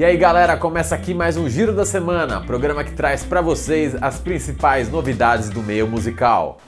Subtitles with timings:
[0.00, 3.94] E aí galera, começa aqui mais um Giro da Semana, programa que traz para vocês
[4.00, 6.58] as principais novidades do meio musical.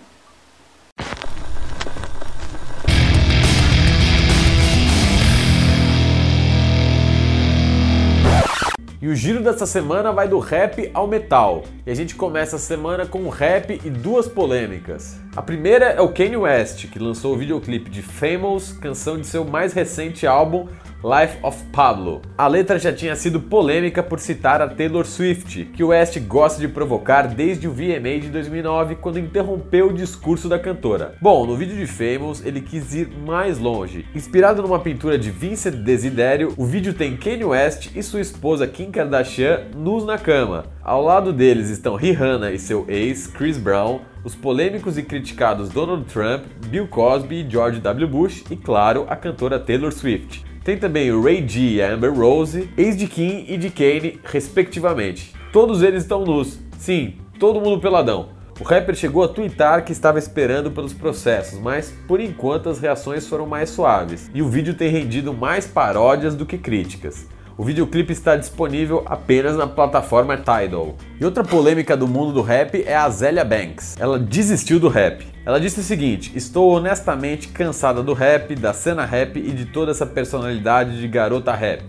[9.00, 11.64] E o giro dessa semana vai do rap ao metal.
[11.85, 15.19] E a gente começa a semana com um rap e duas polêmicas.
[15.35, 19.45] A primeira é o Kanye West, que lançou o videoclipe de Famous, canção de seu
[19.45, 20.69] mais recente álbum
[21.03, 22.23] Life of Pablo.
[22.39, 26.68] A letra já tinha sido polêmica por citar a Taylor Swift, que West gosta de
[26.68, 31.17] provocar desde o VMA de 2009, quando interrompeu o discurso da cantora.
[31.21, 34.06] Bom, no vídeo de Famous, ele quis ir mais longe.
[34.14, 38.92] Inspirado numa pintura de Vincent Desiderio, o vídeo tem Kanye West e sua esposa Kim
[38.92, 40.67] Kardashian nus na cama.
[40.84, 46.05] Ao lado deles estão Rihanna e seu ex, Chris Brown, os polêmicos e criticados Donald
[46.05, 48.06] Trump, Bill Cosby George W.
[48.06, 50.52] Bush e, claro, a cantora Taylor Swift.
[50.64, 54.20] Tem também o Ray G e a Amber Rose, ex de Kim e de Kane,
[54.22, 55.34] respectivamente.
[55.53, 56.61] Todos eles estão nus.
[56.78, 58.28] Sim, todo mundo peladão.
[58.61, 63.27] O rapper chegou a twittar que estava esperando pelos processos, mas por enquanto as reações
[63.27, 67.27] foram mais suaves e o vídeo tem rendido mais paródias do que críticas.
[67.56, 70.97] O videoclipe está disponível apenas na plataforma Tidal.
[71.20, 73.94] E outra polêmica do mundo do rap é a Zélia Banks.
[74.00, 75.27] Ela desistiu do rap.
[75.44, 79.91] Ela disse o seguinte: Estou honestamente cansada do rap, da cena rap e de toda
[79.91, 81.84] essa personalidade de garota rap.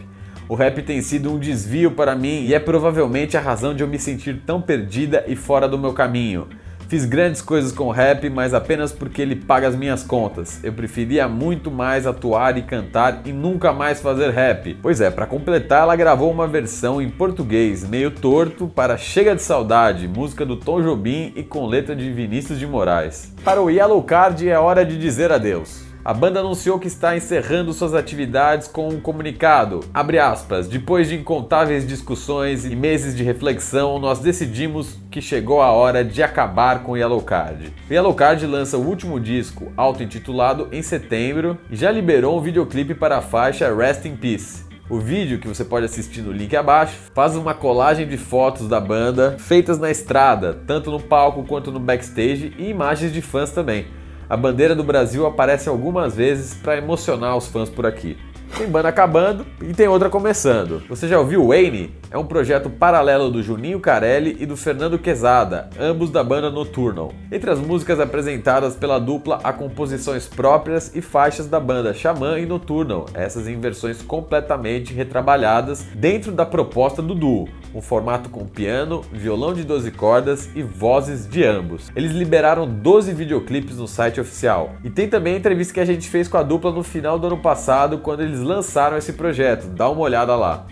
[0.50, 3.88] O rap tem sido um desvio para mim e é provavelmente a razão de eu
[3.88, 6.50] me sentir tão perdida e fora do meu caminho.
[6.94, 10.63] Fiz grandes coisas com o rap, mas apenas porque ele paga as minhas contas.
[10.63, 14.77] Eu preferia muito mais atuar e cantar e nunca mais fazer rap.
[14.80, 19.41] Pois é, para completar, ela gravou uma versão em português, meio torto, para Chega de
[19.41, 23.33] Saudade, música do Tom Jobim e com letra de Vinícius de Moraes.
[23.44, 25.92] Para o Yellow Card é hora de dizer adeus.
[26.06, 29.80] A banda anunciou que está encerrando suas atividades com um comunicado.
[29.94, 30.68] Aspas.
[30.68, 36.22] Depois de incontáveis discussões e meses de reflexão, nós decidimos que chegou a hora de
[36.22, 37.73] acabar com o Yellow Card.
[37.90, 42.94] O Yellow Card lança o último disco, auto-intitulado, em setembro e já liberou um videoclipe
[42.94, 44.66] para a faixa Rest in Peace.
[44.89, 48.82] O vídeo, que você pode assistir no link abaixo, faz uma colagem de fotos da
[48.82, 53.86] banda feitas na estrada, tanto no palco quanto no backstage, e imagens de fãs também.
[54.30, 58.17] A bandeira do Brasil aparece algumas vezes para emocionar os fãs por aqui.
[58.58, 60.84] Tem banda acabando e tem outra começando.
[60.88, 61.92] Você já ouviu Wayne?
[62.11, 67.12] É um projeto paralelo do Juninho Carelli e do Fernando Quezada, ambos da banda Nocturnal.
[67.32, 72.45] Entre as músicas apresentadas pela dupla há composições próprias e faixas da banda Xamã e
[72.45, 79.02] Nocturnal, essas em versões completamente retrabalhadas dentro da proposta do duo, um formato com piano,
[79.11, 81.92] violão de 12 cordas e vozes de ambos.
[81.95, 84.76] Eles liberaram 12 videoclipes no site oficial.
[84.84, 87.28] E tem também a entrevista que a gente fez com a dupla no final do
[87.28, 89.67] ano passado, quando eles lançaram esse projeto.
[89.67, 90.67] Dá uma olhada lá.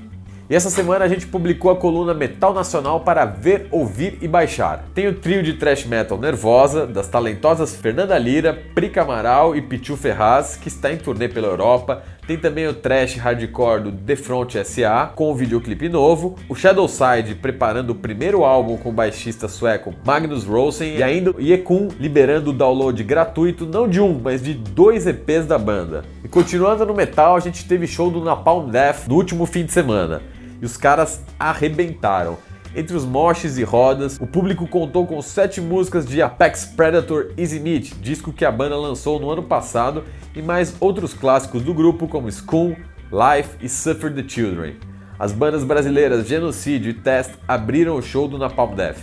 [0.51, 4.83] E essa semana a gente publicou a coluna Metal Nacional para ver, ouvir e baixar.
[4.93, 9.95] Tem o trio de thrash metal Nervosa, das talentosas Fernanda Lira, Prica Amaral e Pichu
[9.95, 12.03] Ferraz, que está em turnê pela Europa.
[12.31, 16.37] Tem também o trash hardcore do The Front SA, com o um videoclipe novo.
[16.47, 20.95] O Shadowside preparando o primeiro álbum com o baixista sueco Magnus Rosen.
[20.95, 25.45] E ainda o Yekun liberando o download gratuito, não de um, mas de dois EPs
[25.45, 26.05] da banda.
[26.23, 29.73] E continuando no metal, a gente teve show do Napalm Death no último fim de
[29.73, 30.21] semana
[30.61, 32.37] e os caras arrebentaram.
[32.73, 37.59] Entre os moches e rodas, o público contou com sete músicas de Apex Predator Easy
[37.59, 42.07] Meat, disco que a banda lançou no ano passado, e mais outros clássicos do grupo
[42.07, 42.77] como School,
[43.11, 44.75] Life e Suffer the Children.
[45.19, 48.99] As bandas brasileiras Genocídio e Test abriram o show do Napalm Death.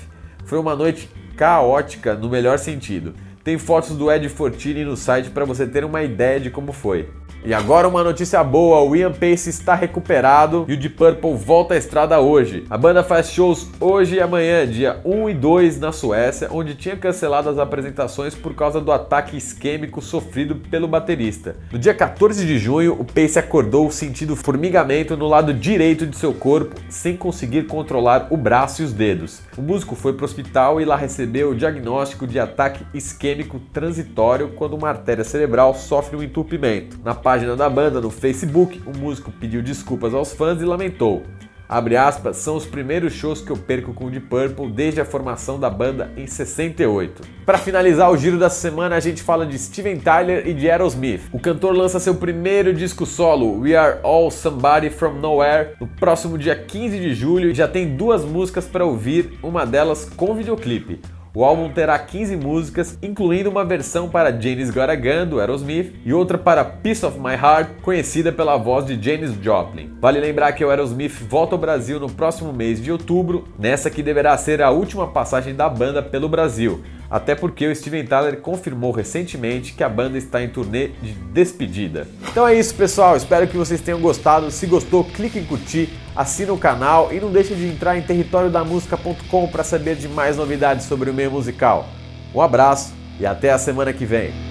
[0.47, 3.15] Foi uma noite caótica no melhor sentido.
[3.45, 7.11] Tem fotos do Ed Fortini no site para você ter uma ideia de como foi.
[7.45, 11.75] E agora uma notícia boa, o Ian Pace está recuperado e o Deep Purple volta
[11.75, 12.65] à estrada hoje.
[12.69, 16.97] A banda faz shows hoje e amanhã, dia 1 e 2 na Suécia, onde tinha
[16.97, 21.55] cancelado as apresentações por causa do ataque isquêmico sofrido pelo baterista.
[21.71, 26.35] No dia 14 de junho, o Pace acordou sentindo formigamento no lado direito de seu
[26.35, 29.43] corpo, sem conseguir controlar o braço e os dedos.
[29.57, 34.49] O músico foi para o hospital e lá recebeu o diagnóstico de ataque isquêmico transitório
[34.57, 36.99] quando uma artéria cerebral sofre um entupimento.
[37.05, 41.25] Na página da banda no Facebook, o músico pediu desculpas aos fãs e lamentou.
[41.69, 45.61] Aspas, são os primeiros shows que eu perco com o Deep Purple desde a formação
[45.61, 47.21] da banda em 68.
[47.45, 51.21] Para finalizar o giro da semana, a gente fala de Steven Tyler e de Aerosmith.
[51.31, 56.39] O cantor lança seu primeiro disco solo, We Are All Somebody From Nowhere, no próximo
[56.39, 60.99] dia 15 de julho e já tem duas músicas para ouvir, uma delas com videoclipe.
[61.39, 64.89] O álbum terá 15 músicas, incluindo uma versão para Janis Got
[65.31, 69.93] do Aerosmith, e outra para Piece of My Heart, conhecida pela voz de Janis Joplin.
[70.01, 74.03] Vale lembrar que o Aerosmith volta ao Brasil no próximo mês de outubro, nessa que
[74.03, 78.93] deverá ser a última passagem da banda pelo Brasil até porque o Steven Tyler confirmou
[78.93, 82.07] recentemente que a banda está em turnê de despedida.
[82.31, 83.17] Então é isso, pessoal.
[83.17, 84.51] Espero que vocês tenham gostado.
[84.51, 89.49] Se gostou, clique em curtir, assina o canal e não deixe de entrar em territoriodamusica.com
[89.49, 91.89] para saber de mais novidades sobre o meio musical.
[92.35, 94.48] Um abraço e até a semana que vem.